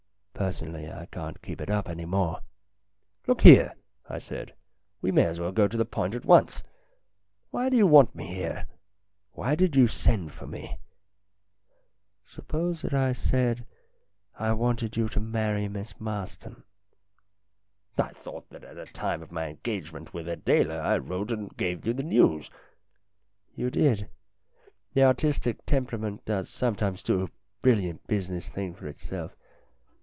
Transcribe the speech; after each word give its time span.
Personally 0.33 0.91
I 0.91 1.05
can't 1.05 1.39
keep 1.43 1.61
it 1.61 1.69
up 1.69 1.87
any 1.87 2.03
more."" 2.05 2.39
Look 3.27 3.41
here," 3.41 3.75
I 4.09 4.17
said." 4.17 4.55
We 5.01 5.11
may 5.11 5.25
as 5.25 5.39
well 5.39 5.51
go 5.51 5.67
to 5.67 5.77
the 5.77 5.85
point 5.85 6.15
at 6.15 6.25
once. 6.25 6.63
Why 7.51 7.69
do 7.69 7.77
you 7.77 7.85
want 7.85 8.15
me 8.15 8.25
here? 8.33 8.65
Why 9.33 9.53
did 9.53 9.75
you 9.75 9.87
send 9.87 10.31
for 10.33 10.47
me?"" 10.47 10.79
Suppose 12.25 12.83
I 12.83 13.11
said 13.13 13.59
that 13.59 13.65
I 14.49 14.53
wanted 14.53 14.97
you 14.97 15.07
to 15.09 15.19
marry 15.19 15.67
Miss 15.67 15.93
Marston?"" 15.99 16.63
I 17.99 18.09
thought 18.11 18.49
that 18.49 18.63
at 18.63 18.75
the 18.77 18.87
time 18.87 19.21
of 19.21 19.31
my 19.31 19.45
engage 19.49 19.93
ment 19.93 20.11
with 20.11 20.27
Adela 20.27 20.79
I 20.79 20.97
wrote 20.97 21.31
and 21.31 21.55
gave 21.55 21.85
you 21.85 21.93
the 21.93 22.01
news." 22.01 22.49
"You 23.53 23.69
did. 23.69 24.09
The 24.95 25.03
artistic 25.03 25.63
temperament 25.67 26.25
does 26.25 26.49
sometimes 26.49 27.03
do 27.03 27.23
a 27.25 27.29
brilliant 27.61 28.07
business 28.07 28.49
thing 28.49 28.73
for 28.73 28.87
itself. 28.87 29.35